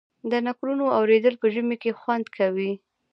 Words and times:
د 0.31 0.33
نکلونو 0.47 0.85
اوریدل 0.97 1.35
په 1.41 1.47
ژمي 1.53 1.77
کې 1.83 1.97
خوند 1.99 2.25
کوي. 2.37 2.71